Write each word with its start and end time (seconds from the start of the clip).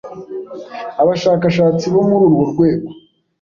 abashakashatsi 1.01 1.85
bo 1.93 2.01
muri 2.09 2.23
urwo 2.29 2.43
rwego 2.51 2.87